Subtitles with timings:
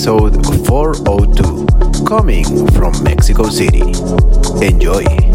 [0.00, 3.82] episode 402, coming from Mexico City.
[4.64, 5.29] Enjoy.